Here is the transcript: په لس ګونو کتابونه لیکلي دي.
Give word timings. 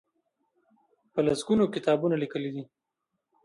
په 1.13 1.19
لس 1.25 1.39
ګونو 1.47 1.65
کتابونه 1.75 2.15
لیکلي 2.23 2.49
دي. 2.55 2.63